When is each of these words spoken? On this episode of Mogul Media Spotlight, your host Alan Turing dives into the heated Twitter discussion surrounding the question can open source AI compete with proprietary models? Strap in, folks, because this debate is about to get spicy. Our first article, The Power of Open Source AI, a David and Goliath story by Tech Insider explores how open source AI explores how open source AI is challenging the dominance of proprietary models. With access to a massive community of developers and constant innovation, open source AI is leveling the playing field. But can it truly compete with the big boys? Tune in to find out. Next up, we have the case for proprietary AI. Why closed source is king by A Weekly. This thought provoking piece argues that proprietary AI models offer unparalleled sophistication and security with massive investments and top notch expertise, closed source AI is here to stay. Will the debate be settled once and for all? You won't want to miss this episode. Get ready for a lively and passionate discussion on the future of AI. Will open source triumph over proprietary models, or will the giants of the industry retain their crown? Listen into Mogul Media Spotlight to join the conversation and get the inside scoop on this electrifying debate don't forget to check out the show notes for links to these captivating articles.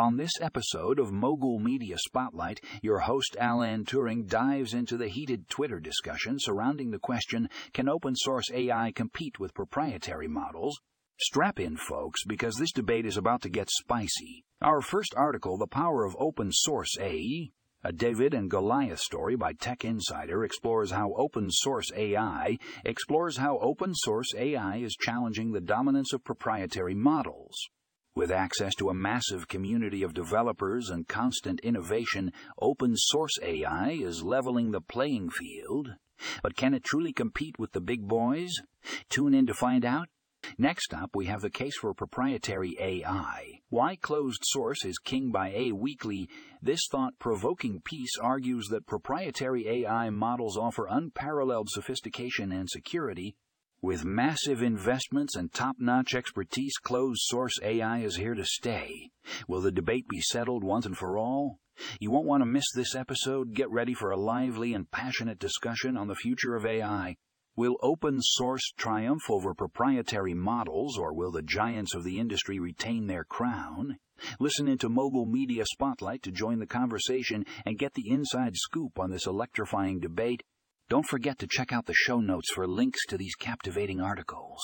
On 0.00 0.16
this 0.16 0.40
episode 0.40 1.00
of 1.00 1.10
Mogul 1.10 1.58
Media 1.58 1.96
Spotlight, 1.98 2.60
your 2.82 3.00
host 3.00 3.36
Alan 3.40 3.84
Turing 3.84 4.28
dives 4.28 4.72
into 4.72 4.96
the 4.96 5.08
heated 5.08 5.48
Twitter 5.48 5.80
discussion 5.80 6.36
surrounding 6.38 6.92
the 6.92 7.00
question 7.00 7.50
can 7.72 7.88
open 7.88 8.14
source 8.14 8.48
AI 8.52 8.92
compete 8.92 9.40
with 9.40 9.54
proprietary 9.54 10.28
models? 10.28 10.78
Strap 11.18 11.58
in, 11.58 11.76
folks, 11.76 12.24
because 12.24 12.54
this 12.54 12.70
debate 12.70 13.06
is 13.06 13.16
about 13.16 13.42
to 13.42 13.48
get 13.48 13.68
spicy. 13.70 14.44
Our 14.62 14.80
first 14.82 15.14
article, 15.16 15.58
The 15.58 15.66
Power 15.66 16.04
of 16.04 16.14
Open 16.20 16.52
Source 16.52 16.96
AI, 17.00 17.48
a 17.82 17.92
David 17.92 18.34
and 18.34 18.48
Goliath 18.48 19.00
story 19.00 19.34
by 19.34 19.52
Tech 19.52 19.84
Insider 19.84 20.44
explores 20.44 20.92
how 20.92 21.12
open 21.16 21.50
source 21.50 21.90
AI 21.96 22.56
explores 22.84 23.38
how 23.38 23.58
open 23.58 23.96
source 23.96 24.32
AI 24.36 24.76
is 24.76 24.94
challenging 24.94 25.50
the 25.50 25.60
dominance 25.60 26.12
of 26.12 26.22
proprietary 26.22 26.94
models. 26.94 27.56
With 28.18 28.32
access 28.32 28.74
to 28.74 28.90
a 28.90 28.94
massive 28.94 29.46
community 29.46 30.02
of 30.02 30.12
developers 30.12 30.90
and 30.90 31.06
constant 31.06 31.60
innovation, 31.60 32.32
open 32.60 32.96
source 32.96 33.38
AI 33.40 33.90
is 33.90 34.24
leveling 34.24 34.72
the 34.72 34.80
playing 34.80 35.30
field. 35.30 35.94
But 36.42 36.56
can 36.56 36.74
it 36.74 36.82
truly 36.82 37.12
compete 37.12 37.60
with 37.60 37.70
the 37.70 37.80
big 37.80 38.08
boys? 38.08 38.50
Tune 39.08 39.34
in 39.34 39.46
to 39.46 39.54
find 39.54 39.84
out. 39.84 40.08
Next 40.58 40.92
up, 40.92 41.14
we 41.14 41.26
have 41.26 41.42
the 41.42 41.48
case 41.48 41.78
for 41.78 41.94
proprietary 41.94 42.76
AI. 42.80 43.60
Why 43.68 43.94
closed 43.94 44.42
source 44.42 44.84
is 44.84 44.98
king 44.98 45.30
by 45.30 45.52
A 45.54 45.70
Weekly. 45.70 46.28
This 46.60 46.88
thought 46.90 47.20
provoking 47.20 47.82
piece 47.84 48.18
argues 48.20 48.66
that 48.72 48.84
proprietary 48.84 49.68
AI 49.68 50.10
models 50.10 50.56
offer 50.56 50.88
unparalleled 50.90 51.68
sophistication 51.70 52.50
and 52.50 52.68
security 52.68 53.36
with 53.80 54.04
massive 54.04 54.60
investments 54.60 55.36
and 55.36 55.52
top 55.52 55.76
notch 55.78 56.14
expertise, 56.14 56.76
closed 56.78 57.20
source 57.22 57.58
AI 57.62 58.00
is 58.00 58.16
here 58.16 58.34
to 58.34 58.44
stay. 58.44 59.10
Will 59.46 59.60
the 59.60 59.70
debate 59.70 60.08
be 60.08 60.20
settled 60.20 60.64
once 60.64 60.84
and 60.84 60.96
for 60.96 61.16
all? 61.16 61.60
You 62.00 62.10
won't 62.10 62.26
want 62.26 62.40
to 62.42 62.46
miss 62.46 62.66
this 62.74 62.96
episode. 62.96 63.54
Get 63.54 63.70
ready 63.70 63.94
for 63.94 64.10
a 64.10 64.16
lively 64.16 64.74
and 64.74 64.90
passionate 64.90 65.38
discussion 65.38 65.96
on 65.96 66.08
the 66.08 66.16
future 66.16 66.56
of 66.56 66.66
AI. 66.66 67.16
Will 67.54 67.76
open 67.80 68.18
source 68.20 68.72
triumph 68.76 69.22
over 69.30 69.54
proprietary 69.54 70.34
models, 70.34 70.98
or 70.98 71.14
will 71.14 71.30
the 71.30 71.42
giants 71.42 71.94
of 71.94 72.04
the 72.04 72.18
industry 72.18 72.58
retain 72.58 73.06
their 73.06 73.24
crown? 73.24 73.98
Listen 74.40 74.66
into 74.66 74.88
Mogul 74.88 75.26
Media 75.26 75.64
Spotlight 75.66 76.22
to 76.24 76.32
join 76.32 76.58
the 76.58 76.66
conversation 76.66 77.44
and 77.64 77.78
get 77.78 77.94
the 77.94 78.10
inside 78.10 78.56
scoop 78.56 78.98
on 78.98 79.10
this 79.10 79.26
electrifying 79.26 80.00
debate 80.00 80.42
don't 80.88 81.06
forget 81.06 81.38
to 81.38 81.46
check 81.46 81.72
out 81.72 81.84
the 81.84 81.94
show 81.94 82.20
notes 82.20 82.50
for 82.54 82.66
links 82.66 83.04
to 83.06 83.18
these 83.18 83.34
captivating 83.34 84.00
articles. 84.00 84.60